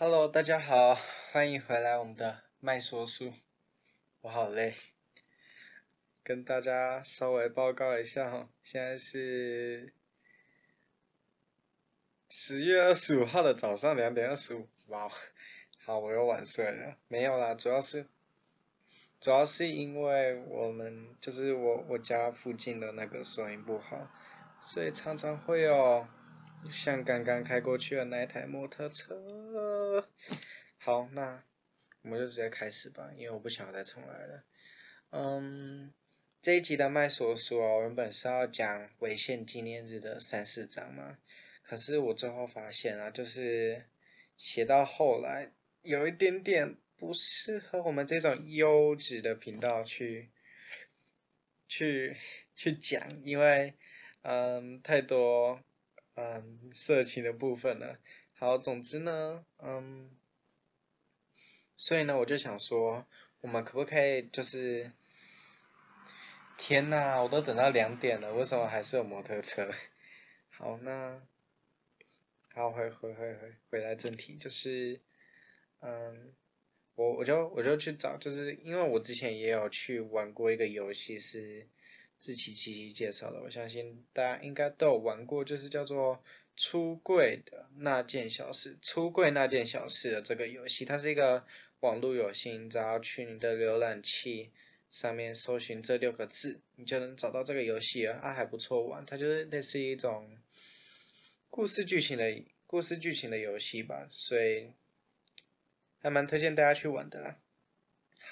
[0.00, 0.96] Hello，大家好，
[1.32, 3.32] 欢迎回来我们的麦说书。
[4.20, 4.76] 我好累，
[6.22, 9.92] 跟大家稍微报告一下哈，现在是
[12.28, 14.68] 十月二十五号的早上两点二十五。
[14.86, 15.10] 哇，
[15.84, 16.96] 好，我又晚睡了。
[17.08, 18.06] 没有啦，主要是
[19.20, 24.08] 主要是因为我们就是我我家附近的那个收音不好，
[24.60, 26.06] 所以常常会有。
[26.72, 29.14] 像刚刚开过去的那台摩托车，
[30.78, 31.42] 好，那
[32.02, 34.44] 我们就直接开始吧，因为我不想再重来了。
[35.10, 35.92] 嗯，
[36.40, 41.18] 这一集的麦说书啊，原本是要讲违宪纪念日的三四章嘛，
[41.62, 43.84] 可是我最后发现啊，就是
[44.36, 50.30] 写到后来有一点点不适合我们这种优质的频道去
[51.68, 52.16] 去
[52.54, 53.74] 去讲，因为
[54.22, 55.60] 嗯太多。
[56.20, 57.96] 嗯，色情的部分了？
[58.40, 60.08] 好，总之呢，嗯，
[61.76, 63.04] 所以呢，我就想说，
[63.40, 64.92] 我们可不可以就是，
[66.56, 69.68] 天呐，我都等到两点了，为什么还是有摩托车？
[70.50, 71.20] 好，那，
[72.54, 75.00] 好，回回回回回来正题，就是，
[75.80, 76.32] 嗯，
[76.94, 81.66] 我我就我就去找，就是因为我之前也有去玩过一个游戏是。
[82.20, 86.16] 志祺七七介绍的，我相信大家应该都有玩过，就是叫做
[86.58, 88.76] 《出柜的那件小事》。
[88.82, 91.46] 出柜那件小事的这个游戏，它是一个
[91.80, 94.50] 网络游戏，你只要去你的浏览器
[94.90, 98.16] 上面搜寻这六个字，你就能找到这个游戏了。
[98.16, 100.36] 啊，还不错玩，它就是类似一种
[101.48, 104.72] 故事剧情的故事剧情的游戏吧，所以
[106.00, 107.36] 还蛮推荐大家去玩的。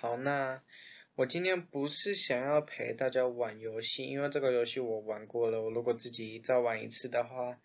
[0.00, 0.62] 好，那。
[1.16, 5.62] 我今天不是想要陪大家玩游戏，因为这个游戏我玩过了。
[5.62, 7.58] 我如果自己再玩一次的话，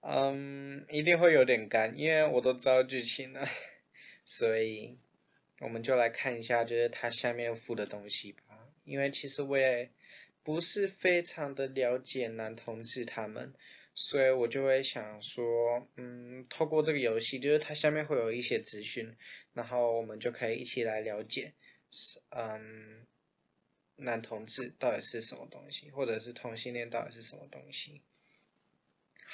[0.00, 3.48] 嗯，一定会有点干，因为我都知道剧情了。
[4.24, 4.98] 所以，
[5.60, 8.68] 我们就来看一下，就是它下面附的东西吧。
[8.84, 9.90] 因为其实我也
[10.42, 13.52] 不是非常的了解男同志他们，
[13.94, 19.12] 所以我就会想说，嗯，透过这个游戏，就是它下面会有一些资讯，
[19.54, 21.54] 然后我们就可以一起来了解。
[21.90, 23.06] 是嗯，
[23.96, 28.02] 男同志到底是什么东西，或者是同性恋到底是什么东西？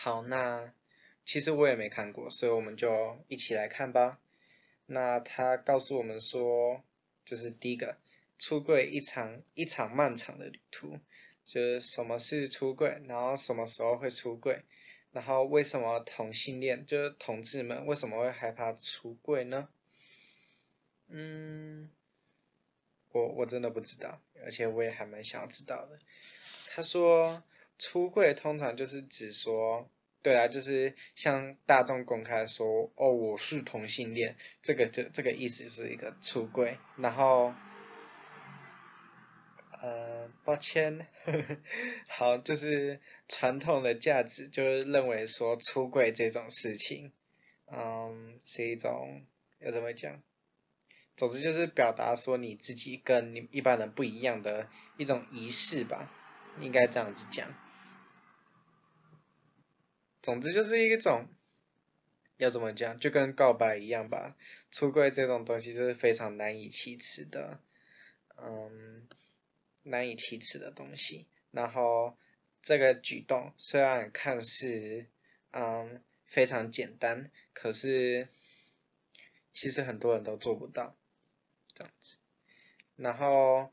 [0.04, 0.74] 好，那
[1.24, 4.18] 其实我也没看过，所以我们就一起来看吧。
[4.86, 6.82] 那他告诉我们说，
[7.24, 7.96] 就是第一个，
[8.36, 10.98] 出柜一场一场漫长的旅途，
[11.44, 14.64] 就是什么是出柜，然后什么时候会出柜，
[15.12, 19.68] 然后为什么同性恋就是同志们为什么会害怕出柜呢？
[21.06, 21.88] 嗯。
[23.12, 26.00] 我我真的不知道，而且我也还蛮想知道的。
[26.70, 27.44] 他说，
[27.82, 29.90] 出柜通常就是指说，
[30.22, 36.78] 对啊，就是向大众公开说，哦，我是同性恋，这个就这个意思是一个出柜。
[36.96, 37.52] 然后，
[39.80, 41.56] 呃，抱歉，呵呵，
[42.06, 47.10] 好，就是传统的价值就是认为说出柜这种事情，
[47.66, 49.26] 嗯，是一种
[49.58, 50.22] 要怎么讲？
[51.16, 54.68] 总之就是表达说你自己跟你一般人不一样的
[54.98, 56.08] 一种仪式吧，
[56.60, 57.52] 应该这样子讲。
[60.22, 61.28] 总之就是一种
[62.36, 64.36] 要怎么讲，就跟告白一样吧。
[64.70, 67.60] 出柜这种东西就是非常难以启齿的，
[68.36, 69.06] 嗯，
[69.82, 71.26] 难以启齿的东西。
[71.50, 72.16] 然后
[72.62, 75.06] 这个举动虽然看似
[75.50, 78.28] 嗯非常简单，可是
[79.52, 80.96] 其实很多人都做不到。
[81.74, 82.18] 这样子，
[82.96, 83.72] 然后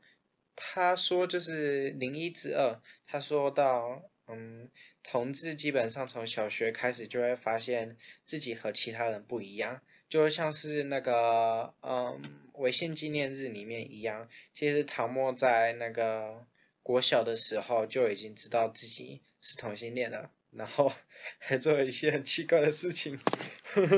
[0.56, 4.70] 他说就是零一之二，他说到，嗯，
[5.02, 12.20] 同志基本上从小学开始就会发现自己和其他人不一样，就像是那个，嗯，
[12.54, 14.28] 违宪纪念日里面一样。
[14.52, 16.46] 其实唐末在那个
[16.82, 20.92] 国小的时候就已经知道自己是同性恋了，然后
[21.38, 23.18] 还做了一些很奇怪的事情。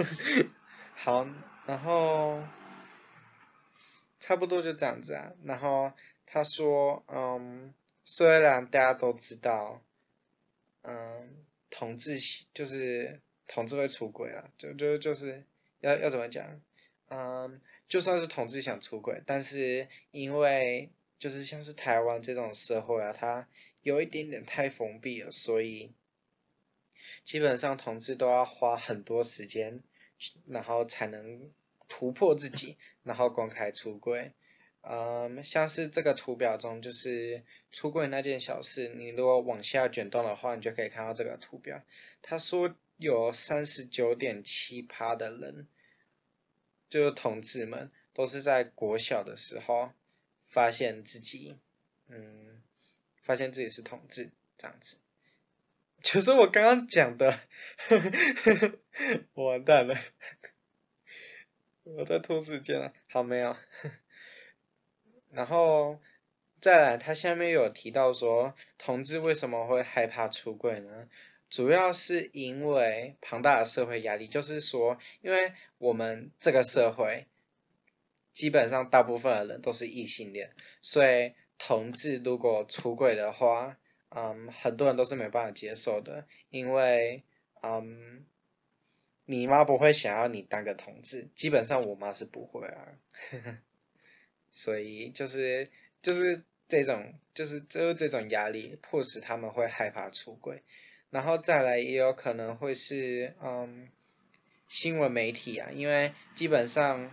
[0.95, 1.27] 好，
[1.67, 2.43] 然后。
[4.25, 5.93] 差不多就这样子啊，然后
[6.27, 7.75] 他说，嗯，
[8.05, 9.83] 虽然大家都知道，
[10.83, 12.19] 嗯，同志
[12.55, 15.45] 就是同志会出轨啊，就就就是
[15.81, 16.61] 要要怎么讲，
[17.09, 23.49] 嗯，就算是同志想出轨，但是因为就是像是台湾这种社会啊，它
[23.83, 25.93] 有一点点太封闭了，所以
[27.25, 29.83] 基本上同志都要花很多时间，
[30.47, 31.51] 然后才能。
[31.89, 34.33] 突破自己，然后公开出轨，
[34.85, 38.89] 嗯，像是这个图表中，就是出柜那件小事。
[38.89, 41.83] 你如果往下卷动的话，你就可以看到这个图表。
[42.21, 45.69] 他说有三十九点七趴的人，
[46.89, 49.93] 就是同志们都是在国小的时候
[50.49, 51.57] 发现自己，
[52.09, 52.61] 嗯，
[53.23, 54.97] 发现自己是同志这样子。
[56.03, 57.39] 就是我刚刚讲的，
[59.35, 59.97] 我 完蛋了，
[61.85, 62.93] 我在拖时间了。
[63.09, 63.57] 好，没有。
[65.33, 65.99] 然后
[66.61, 71.09] 再来，他下面有提到说，同志为什么会害怕出柜呢？
[71.51, 77.27] 主要是因为庞大的社会压力，就是说，因为我们这个社会
[78.33, 80.51] 基本上大部分的人都是异性恋，
[80.81, 83.77] 所以同志如果出柜的话，
[84.09, 87.23] 嗯，很多人都是没办法接受的，因为
[87.63, 88.25] 嗯，
[89.27, 92.99] 你妈不会想要你当个同志，基本上我妈是不会啊，
[94.53, 95.69] 所以就是
[96.03, 100.63] 就是这种就是就是这种压力，迫使他们会害怕出轨。
[101.11, 103.89] 然后再来也有可能会是嗯，
[104.69, 107.11] 新闻媒体啊，因为基本上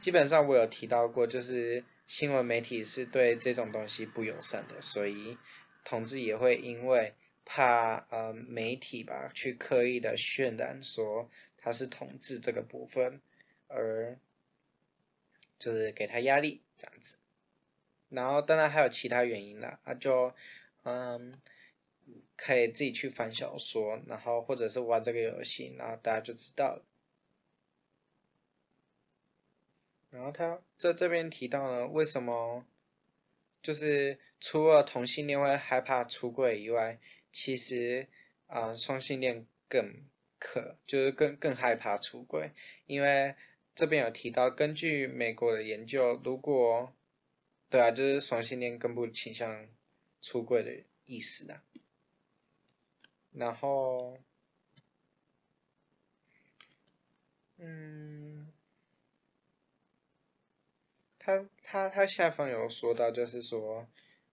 [0.00, 5.38] 基本上我有提到过，就是新闻媒体是对这种东西不友善的，所以
[5.84, 7.14] 同志也会因为
[7.44, 13.20] 怕呃媒体吧去刻意的渲染说他是同志这个部分，
[13.68, 14.18] 而
[15.62, 17.16] 就是给他压力这样子。
[18.08, 20.34] 然后当然还有其他原因啦，啊就
[20.82, 21.40] 嗯。
[22.36, 26.84] 可以自己去翻小说，然后或者是玩这个游戏，然后大家就知道了。
[30.10, 32.66] 然后他在这边提到呢，为什么
[33.62, 36.98] 就是除了同性恋会害怕出轨以外，
[37.30, 38.08] 其实
[38.48, 40.04] 啊、双性恋更
[40.40, 42.50] 可就是更更害怕出轨，
[42.86, 43.36] 因为
[43.74, 46.94] 这边有提到，根据美国的研究，如果
[47.70, 49.66] 对啊，就是双性恋更不倾向
[50.20, 51.62] 出柜的意思啊。
[53.32, 54.18] 然后，
[57.56, 58.52] 嗯，
[61.18, 63.88] 他他他下方有说到，就是说，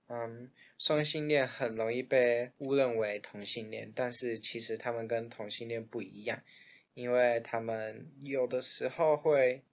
[0.07, 6.43] 嗯，双性恋很容易被误认为同性恋，但是其实他们跟同性恋不一样，
[6.99, 9.63] 因为他们有的时候会，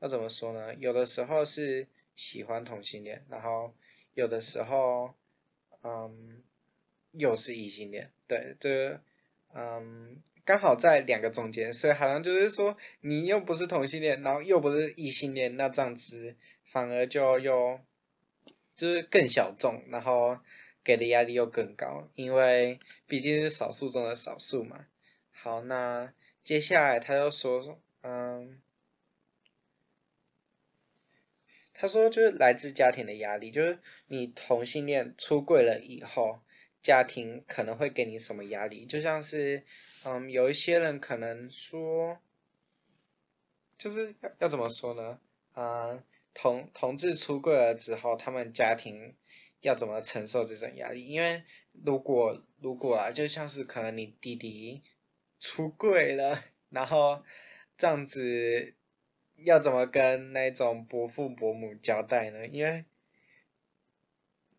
[0.00, 0.74] 要怎么说呢？
[0.74, 3.74] 有的时候是喜欢同性恋，然后
[4.14, 5.14] 有的时候，
[5.82, 6.42] 嗯。
[7.18, 9.00] 又是异性恋，对，这，
[9.54, 16.36] 嗯，刚好在两个中间，所以好像就是说，你又不是同性恋，然后又不是异性恋，那这样子
[16.66, 17.80] 反而就又
[18.74, 20.38] 就是更小众，然后
[20.84, 24.84] 给的压力又更高，因为毕竟是少数中的少数嘛。
[25.30, 26.12] 好，那
[26.46, 28.62] 接下来他又说，嗯，
[31.74, 36.38] 他说就是来自家庭的压力，就是你同性恋出柜了以后。
[36.82, 38.86] 家庭可能会给你什么压力？
[38.86, 39.64] 就像是，
[40.04, 42.20] 嗯，有一些人可能说，
[43.76, 45.18] 就是要要怎么说呢？
[45.54, 49.16] 啊、嗯，同同志出柜了之后，他们家庭
[49.62, 51.04] 要怎么承受这种压力？
[51.06, 51.42] 因为
[51.72, 54.84] 如果如果啊，就像是可能你弟弟
[55.38, 57.24] 出柜了， 然后
[57.78, 58.74] 这样子
[59.36, 62.46] 要怎么跟那种伯父伯母交代呢？
[62.46, 62.84] 因为。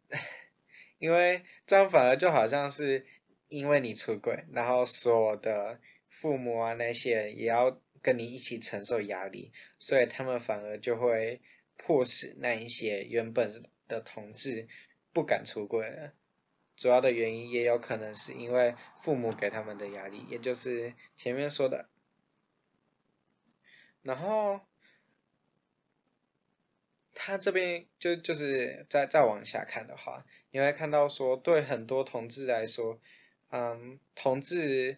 [0.99, 3.05] 因为这样反而就好像是
[3.49, 5.79] 因为你出轨，然后所有的
[6.09, 11.41] 父母啊那些人也要跟你一起承受压力，所以他们反而就会
[11.75, 13.51] 迫使那一些原本
[13.87, 14.67] 的同志
[15.13, 16.13] 不敢出柜了。
[16.77, 21.89] 主要的原因也有可能是因为父母给他们的压力，也就是前面说的。
[24.03, 24.61] 然后
[27.13, 30.25] 他这边就就是再再往下看的话。
[30.51, 32.99] 你会看到说，对很多同志来说，
[33.49, 34.97] 嗯，同志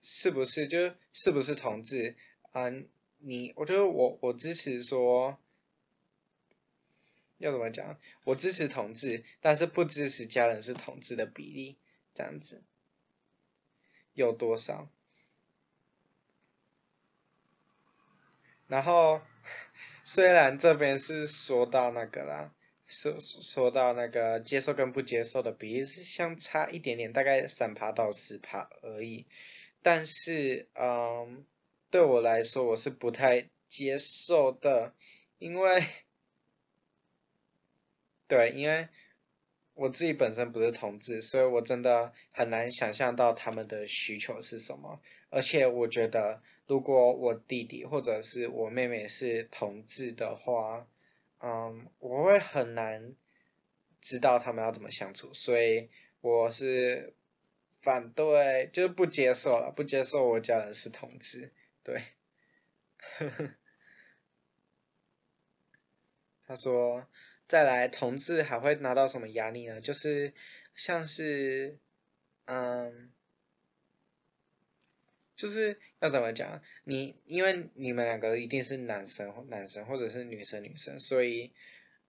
[0.00, 2.14] 是不是就是不是同志？
[2.52, 5.38] 嗯，你我觉得我我支持说，
[7.42, 7.98] 要怎么讲？
[8.24, 11.76] 我支持同志，但是不支持家人是同志的比例，
[12.14, 12.62] 这样子
[14.14, 14.88] 有多少？
[18.66, 19.20] 然后
[20.04, 22.54] 虽然这边是说到那个啦。
[22.88, 29.24] 说说到那个接受跟不接受的比例是相差一点点，大概三趴到四趴而已。
[29.80, 31.46] 但是，嗯，
[31.90, 34.92] 对我来说我是不太接受的，
[35.38, 35.86] 因为，
[38.32, 38.88] 对，因为
[39.74, 45.02] 我自己本身不是同志，所以我真的很难想象到他们的需求是什么。
[45.28, 50.88] 而且我觉得，如果我弟弟或者是我妹妹是同志的话，
[51.40, 53.14] 嗯，我会很难
[54.00, 55.90] 知道他们要怎么相处，所以
[56.22, 57.12] 我是
[57.82, 61.52] 反对，就是不接受了，不接受我家人是同志，
[61.84, 62.02] 对。
[66.46, 67.06] 他说
[67.52, 69.78] ：“再来，同志还会拿到什么压力呢？
[69.78, 70.32] 就是
[70.74, 71.78] 像是，
[72.46, 73.12] 嗯，
[75.36, 76.62] 就是要怎么讲？
[76.84, 81.52] 你因为你们两个一定是男生，男生或者是女生，女生，所以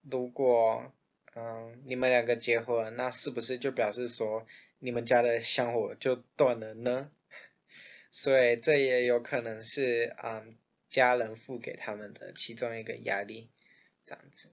[0.09, 0.93] 如果
[1.35, 4.47] 嗯你们两个结婚，那是不是就表示说
[4.79, 7.11] 你们家的香火就断了呢？
[8.11, 10.55] 所以这也有可能是嗯
[10.87, 13.49] 家人付给他们的其中一个压力。”
[14.07, 14.49] 这样子，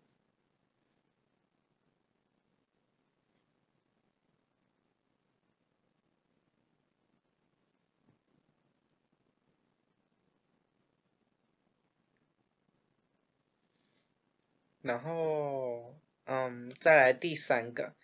[14.82, 15.94] 然后，
[16.24, 17.94] 嗯，再来第三个，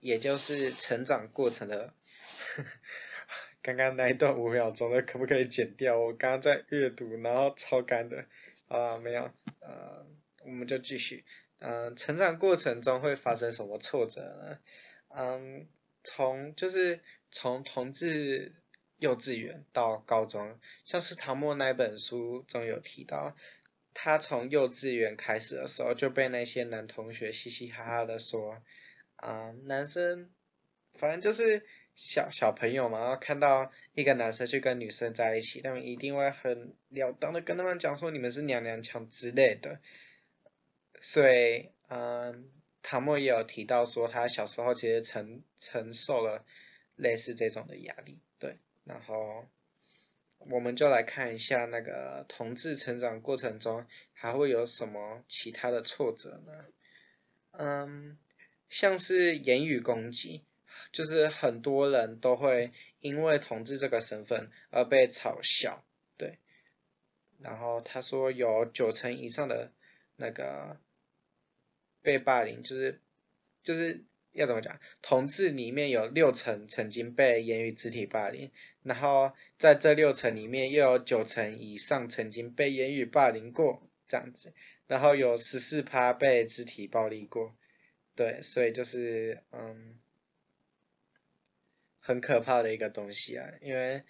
[0.00, 1.94] 也就是成长过程的，
[3.62, 5.98] 刚刚那一段五秒钟的可不可以剪掉？
[5.98, 8.24] 我刚刚在阅读，然后超干的，
[8.68, 10.06] 啊，没有，呃。
[10.44, 11.26] 我们就继续，
[11.58, 14.58] 嗯，成长过程中会发生什么挫折呢？
[15.08, 15.68] 嗯，
[16.02, 18.54] 从就是从同志
[18.96, 23.36] 幼稚园到高中，像是唐墨那本书中有提到，
[24.00, 28.62] 他从幼稚园开始的时候就被那些男同学嘻嘻哈哈的说，
[29.16, 30.30] 啊、男生
[30.94, 39.80] 反正就是小小朋友嘛，然后看到一个男生去跟女生在一起，他们一定会很了当的跟他们讲说你们是娘娘腔之类的。
[41.00, 42.52] 所以，嗯，
[42.82, 46.44] 唐默也有提到说，他小时候其实承承受了
[46.94, 48.58] 类似这种的压力，对。
[48.84, 49.48] 然后，
[50.38, 56.64] 我们就来看一下那个同志成长过程中还会有什么其他的挫折呢？
[57.52, 58.18] 嗯，
[58.68, 60.44] 像是言语攻击，
[60.92, 65.84] 就是很多人都会因为同志这个身份而被嘲笑，
[66.16, 66.38] 对。
[67.40, 69.72] 然后他说有九成以上的
[70.16, 70.78] 那个。
[72.00, 73.00] 被霸凌就是，
[73.62, 74.78] 就是要怎么讲？
[75.02, 78.50] 同志里面有六成曾经被言语肢体霸凌，
[78.82, 84.52] 然后在这六成里面又有九成以上曾经被言语霸凌过这样子，
[84.86, 87.56] 然后有十四趴被肢体暴力过，
[88.14, 89.98] 对，所以就是嗯，
[91.98, 94.04] 很可怕的一个东西啊，因为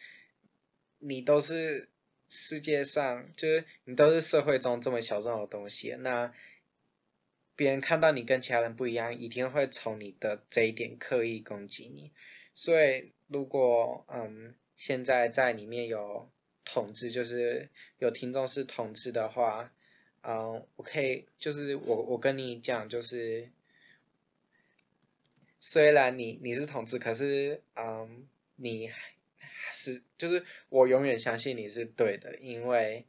[0.99, 1.89] 你都是
[2.29, 6.33] 世界上，就是你都是社会中这么小众的东西，那。
[7.59, 12.12] 别人看到你跟其他人不一样，一定会从你的这一点刻意攻击你。
[12.55, 16.31] 所以，如果嗯，现在在里面有
[16.65, 19.73] 同志，就是有听众是同志的话，
[20.23, 23.50] 嗯，我可以就是我我跟你讲，就是
[25.59, 28.93] 虽然你你是同志，可是嗯，你
[29.73, 33.05] 是就是我永远相信你是对的，因为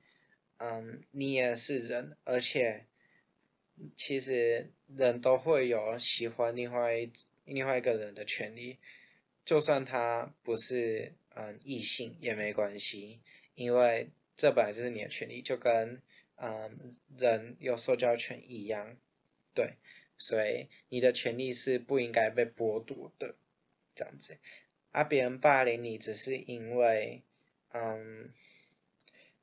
[0.58, 2.88] 嗯，你也是人，而且。
[3.96, 7.12] 其实人都会有喜欢另外一
[7.46, 8.78] 另外一个人的权利，
[9.46, 13.20] 就算他不是嗯异性也没关系，
[13.56, 16.02] 因为这本来就是你的权利，就跟
[16.36, 18.98] 嗯人有受教权一样，
[19.54, 19.74] 对，
[20.18, 23.36] 所以你的权利是不应该被剥夺的，
[23.96, 24.38] 这样子。
[24.92, 27.22] 而、啊、别人霸凌你，只是因为
[27.72, 28.34] 嗯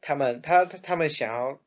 [0.01, 1.61] 他们他他们想要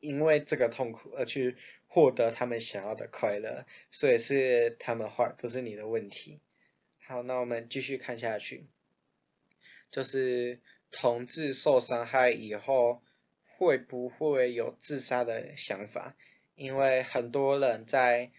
[0.00, 1.56] 因为这个痛苦而去。
[1.88, 6.40] 获得他们想要的快乐，所以是他们坏，不是你的问题。
[6.98, 8.66] 好，那我们继续看下去，
[9.90, 10.60] 就是
[10.90, 13.02] 同志受伤害以后
[13.44, 16.16] 会不会有自杀的想法？
[16.56, 18.30] 因为很多人在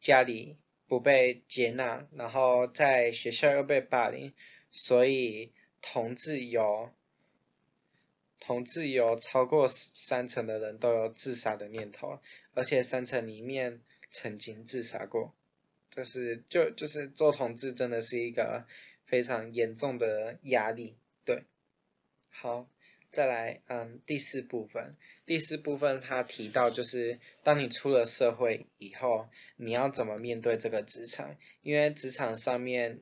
[0.00, 4.32] 家里不被接纳，然后在学校又被霸凌，
[4.70, 5.52] 所以
[5.82, 6.90] 同志有
[8.44, 12.18] 同志有超过三成的人都有自杀的念头。
[12.54, 13.80] 而且三成里面
[14.10, 15.32] 曾经自杀过，
[15.90, 18.66] 这是就就是做同志真的是一个
[19.06, 21.44] 非常严重的压力，对。
[22.28, 22.68] 好，
[23.10, 31.36] 再来，嗯，第四部分，第四部分他提到就是当你出了社会以后，你要怎么面对这个职场？
[31.62, 33.00] 因为职场上面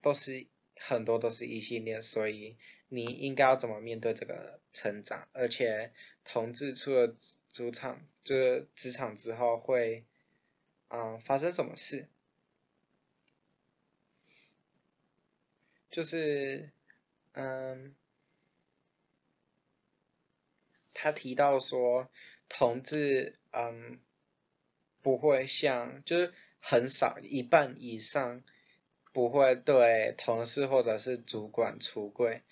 [0.00, 0.46] 都是
[0.76, 2.56] 很多都是异性恋，所以
[2.92, 5.26] 你应该要怎么面对这个成长？
[5.32, 5.92] 而且
[6.24, 7.16] 同志出了
[7.50, 8.06] 职场。
[8.22, 10.04] 就是职场之后会，
[10.90, 12.06] 嗯，发生什么事？
[15.90, 16.70] 就是，
[17.32, 17.96] 嗯，
[20.94, 22.08] 他提到说，
[22.48, 23.98] 同志，嗯，
[25.00, 28.44] 不会像，就是很少一半以上
[29.12, 32.42] 不会对同事或者是主管出柜，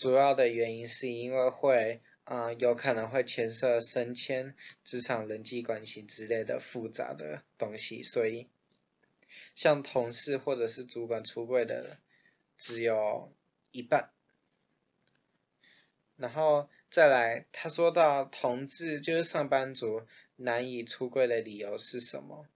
[0.00, 2.00] 主要的原因是因为会。
[2.24, 4.54] 啊、呃，有可能会牵涉升迁、
[4.84, 8.46] 职场人际关系之类的复杂的东西，所以
[9.56, 11.98] 像同事或者是主管出柜的
[12.56, 13.32] 只有
[13.72, 14.12] 一半。
[16.16, 22.46] 然后再来，他说到同志就是上班族难以出柜的理由是什么？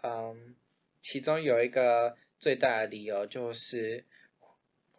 [0.00, 0.54] 嗯，
[1.02, 4.04] 其中有一个最大的理由就是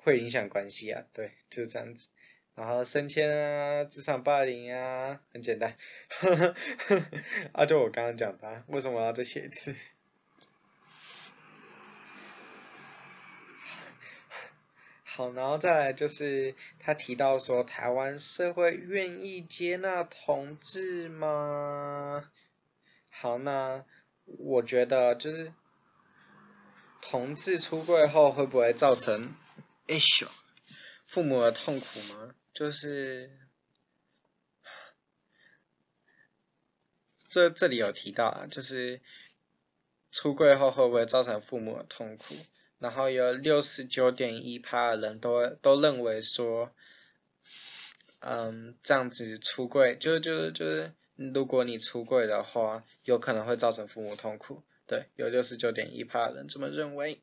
[0.06, 2.10] 会影响关系啊，对，就是这样子。
[2.54, 5.76] 然后升迁啊，职场霸凌啊，很简单。
[7.54, 9.76] 啊，就我刚刚讲的，为什么要再写一次？
[15.04, 22.30] 好，然后再来就是他提到说，台湾社会愿意接纳同志吗？
[23.10, 23.84] 好，那
[24.26, 25.52] 我觉得就是
[27.02, 29.34] 同志出柜后会不会造成
[29.88, 30.28] 哎呦
[31.06, 32.36] 父母的痛苦吗？
[32.54, 33.30] 就是
[37.30, 39.02] 这这里有提到啊，就是
[40.12, 42.36] 出柜后会不会造成父母的痛苦？
[42.80, 46.72] 然后有六十九点一趴的人都都认为说，
[48.20, 54.64] 嗯，这样子出柜，就就就是，如果你出柜的话，有可能会造成父母痛苦。
[54.88, 57.22] 对，有六十九点一趴的人这么认为。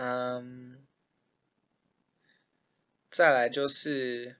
[0.00, 0.86] 嗯，
[3.10, 4.36] 再来就是，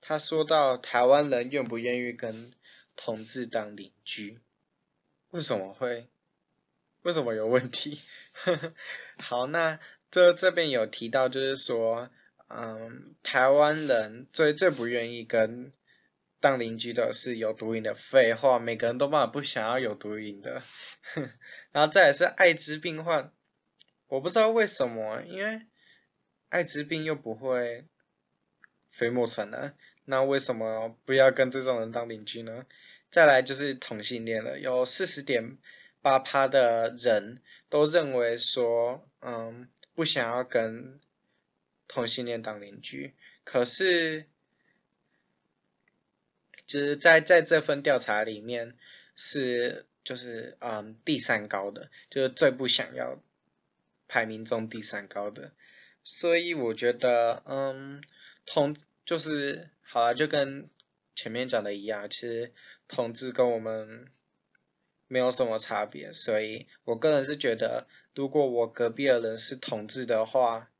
[0.00, 2.52] 他说到台湾人愿不愿意跟。
[2.98, 4.40] 同志当邻居，
[5.28, 6.08] 为什么会？
[7.02, 8.00] 为什么有问题？
[9.20, 9.78] 好，那
[10.10, 12.08] 这这边有提到，就是说，
[12.48, 15.70] 嗯，台湾人最最不愿意跟
[16.40, 17.94] 当邻居的是有毒瘾的。
[17.94, 20.62] 废话，每个人都嘛不想要有毒瘾的。
[21.72, 23.30] 然后再来是艾滋病患，
[24.08, 25.66] 我不知道为什么，因为
[26.48, 27.84] 艾滋病又不会
[28.88, 29.76] 飞沫传染。
[30.04, 32.64] 那为什么不要跟这种人当邻居呢？
[33.10, 35.58] 再来就是同性恋了，有四十点
[36.00, 41.00] 八趴的人都认为说，嗯，不想要跟
[41.88, 43.14] 同性恋当邻居。
[43.42, 44.26] 可是，
[46.66, 48.76] 就是在在这份调查里面
[49.16, 53.20] 是就是嗯第三高的，就是最不想要
[54.08, 55.52] 排名中第三高的。
[56.02, 58.02] 所以我觉得，嗯，
[58.44, 58.76] 同。
[59.06, 60.68] 就是好了，就跟
[61.14, 62.52] 前面讲的一样，其实
[62.88, 64.08] 同志跟我们
[65.06, 70.72] 没有什么差别，所以我个人是觉得，如果我隔壁的人是同志的话，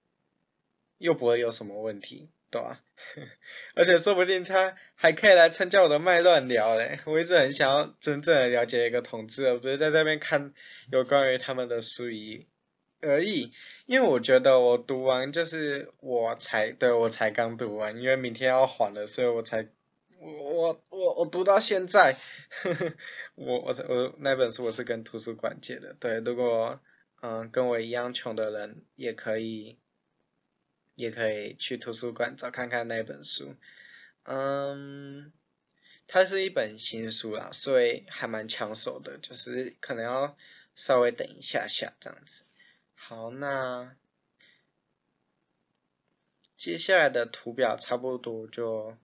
[0.98, 2.82] 又不会有什么问题，对吧？
[3.76, 10.52] 而且说不定他还可以来参加我的麦乱聊嘞，我一直很想要真正的了解一个同志，而不是在这边看
[10.90, 12.48] 有关于他们的书籍。
[13.07, 13.53] 而已，
[13.87, 19.69] 因为我觉得我读完就是我才对我才刚读完，因为明天要还了，所以我才
[20.19, 22.16] 我我我我读到现在，
[22.62, 22.92] 呵 呵
[23.35, 26.81] 我我我那本书我是跟图书馆借的，对，如果
[27.21, 29.79] 嗯跟我一样穷的人也可以
[30.95, 33.55] 也可以去图书馆找看看那本书，
[34.25, 35.33] 嗯，
[36.09, 40.37] 它是一本新书啦，所以还蛮抢手的，就是可能要
[40.75, 42.45] 稍微等一下下这样子。
[42.98, 43.94] 好，那
[46.56, 48.96] 接下来的图表差不多就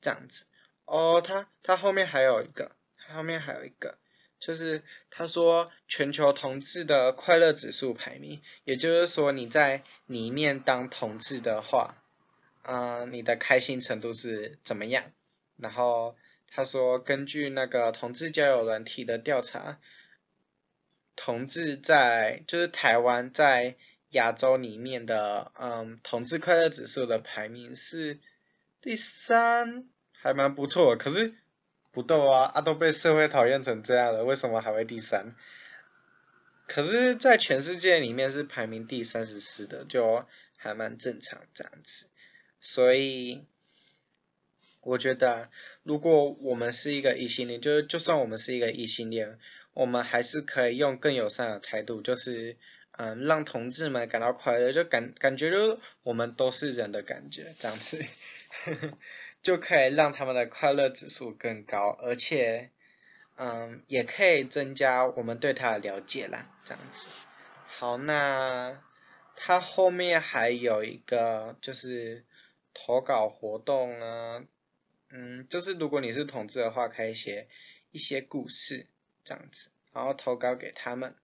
[0.00, 0.44] 这样子
[0.84, 1.20] 哦。
[1.20, 3.98] 他他后面还有一个，他后面还有一个，
[4.38, 11.96] 就是他说全球同志的快乐指数排名，也就是说你在里面当同志的话，
[12.62, 15.10] 嗯、你的开心程度是怎么样？
[15.56, 16.14] 然后
[16.46, 19.80] 他说根据那个同志交友软体的调查。
[21.16, 23.76] 同志在就是台湾在
[24.10, 28.18] 亚洲里面的，嗯，同志快乐指数的排名是
[28.80, 30.96] 第三，还蛮不错。
[30.96, 31.34] 可是
[31.90, 35.34] 不逗啊，啊都被社会讨厌成这样了，为什么还会第三？
[36.66, 40.24] 可是，在全世界里面是排名第三十四的，就
[40.56, 42.06] 还蛮正常这样子。
[42.60, 43.44] 所以，
[44.80, 45.50] 我觉得
[45.82, 49.38] 如果我们是一个异性恋，就就算我们是一个异性恋。
[49.74, 52.56] 我们还是可以用更友善的态度，就是，
[52.92, 58.04] 嗯，让同志们感到快乐，就感感觉就我们都是人的感觉，这样子，
[58.64, 58.98] 呵呵，
[59.42, 62.70] 就可以让他们的快乐指数更高，而且，
[63.36, 67.08] 嗯，也可以增加我们对他的了解啦，这样子。
[67.66, 68.78] 好，那
[69.34, 72.24] 他后面还有一个就是
[72.74, 74.44] 投稿活动啊，
[75.08, 77.48] 嗯，就是如果你是同志的话，可以写
[77.90, 78.86] 一些故事。
[79.24, 81.14] 这样子，然后投稿给他们。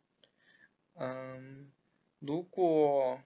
[0.94, 1.70] 嗯，
[2.18, 3.22] 如果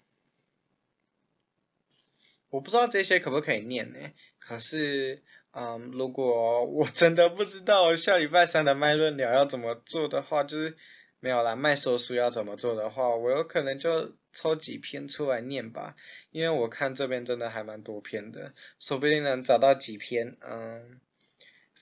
[2.51, 4.11] 我不知道这些可不可以念呢？
[4.39, 10.77] 可是，嗯，如果我真的不知道下礼拜三的麦论聊要怎么做的话，就是
[11.21, 11.57] 没有啦。
[11.57, 15.97] 麦说书要怎么做的话，我有可能就抽几篇出来念吧，
[16.31, 21.01] 因为我看这边真的还蛮多篇的，说不定能找到几篇，嗯，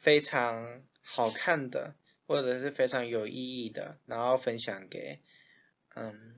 [0.00, 1.94] 非常好看的，
[2.30, 5.18] 或者是非常有意义的，然后分享给，
[5.96, 6.36] 嗯，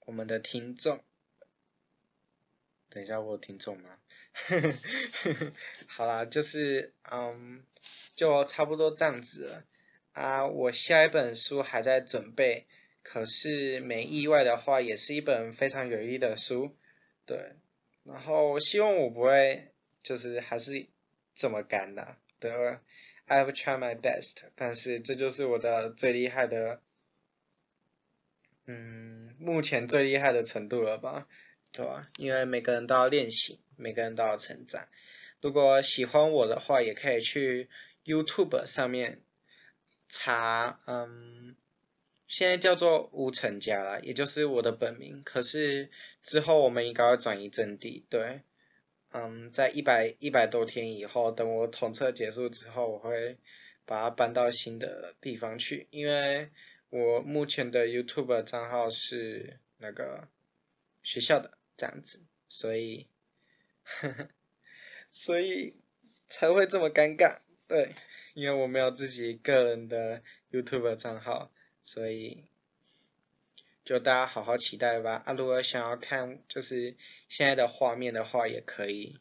[0.00, 1.00] 我们的听众。
[2.90, 4.00] 等一下，我有听众吗？
[5.86, 7.64] 好啦，就是嗯，
[8.16, 9.64] 就差不多这样子了
[10.10, 10.44] 啊。
[10.44, 12.66] 我下一本书还在准备，
[13.04, 16.76] 可是没意外的话，也是一本非常有意义的书。
[17.24, 17.54] 对，
[18.02, 19.72] 然后希望我不会
[20.02, 20.88] 就是还是
[21.36, 22.16] 这么干的。
[22.40, 22.50] 对
[23.28, 26.80] I've tried my best，但是这就是我的最厉害的，
[28.66, 31.28] 嗯，目前最厉害的程度了吧。
[31.70, 32.08] 对吧？
[32.16, 34.88] 因为每个人都要练习，每个人都要成长。
[35.42, 37.68] 如果喜欢我的话，也可以去
[38.04, 39.22] YouTube 上面
[40.08, 41.54] 查，嗯，
[42.26, 45.22] 现在叫做无成家啦，也就是我的本名。
[45.22, 45.90] 可是
[46.22, 48.40] 之后我们应该要转移阵地，对，
[49.12, 53.38] 嗯，在一百一百多天以后，等我统测结束之后，我会
[53.84, 56.50] 把它搬到新的地方去，因为
[56.90, 60.28] 我目前的 YouTube 账号是那个
[61.02, 61.58] 学校的。
[61.80, 63.06] 这样子，所以，
[63.84, 64.28] 呵呵，
[65.12, 65.76] 所以
[66.28, 67.94] 才会这么尴尬，对，
[68.34, 71.52] 因为我没有自己个人的 YouTube 账号，
[71.84, 72.48] 所以
[73.88, 75.22] 就大家好好期待吧。
[75.24, 76.94] 啊，如果想要看就是
[77.26, 79.18] 现在的画面的话，也可以，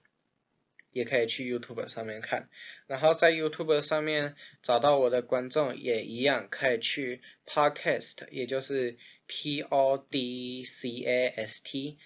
[0.92, 2.50] 也可以去 YouTube 上面看。
[2.86, 11.98] 然后在 YouTube 上面找到我的观众也一样，可以去 Podcast，也就是 P O D C A S T。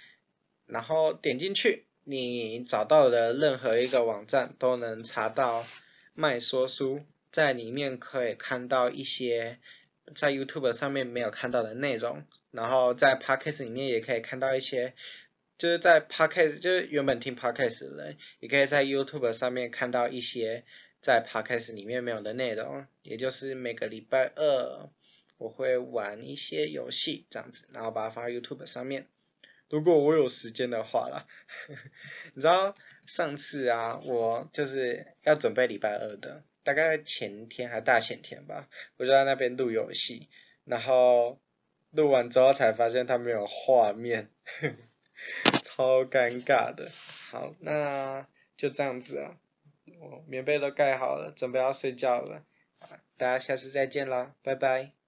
[0.67, 5.65] 然后点进去，你找到的任何一个网站都能查到
[6.13, 9.58] 麦说书，在里面可以看到一些
[10.13, 14.94] 在 YouTube 上面没有看到的内容，然后在 Podcast 里面也可以看到一些，
[15.58, 20.64] 就是在 Podcast 就是原本听 Podcast 的人，也可以在 YouTube 上面看到一些
[21.02, 24.90] 在 Podcast 里面没有的内容，也就是每个礼拜二
[25.38, 29.08] 我会玩一些游戏这样子，然后把它放在 YouTube 上面。
[29.70, 31.26] 如果我有时间的话啦，
[32.36, 40.28] 你知道上次啊，我就是要准备礼拜二的，大概前天还大前天吧，我就在那边录游戏，
[40.66, 41.40] 然后
[41.91, 44.30] 录完之后才发现它没有画面，
[45.63, 46.89] 超尴尬的。
[47.30, 48.25] 好，那
[48.58, 49.38] 就这样子啊，
[49.99, 52.43] 我棉被都盖好了，准备要睡觉了，
[53.17, 55.01] 大家下次再见啦，拜拜。